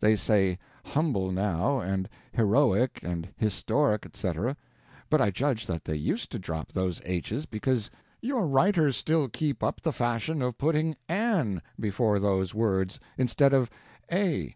[0.00, 4.56] They say humble, now, and heroic, and historic etc.,
[5.10, 7.90] but I judge that they used to drop those h's because
[8.22, 13.52] your writers still keep up the fashion of putting an AN before those words instead
[13.52, 13.68] of
[14.10, 14.54] A.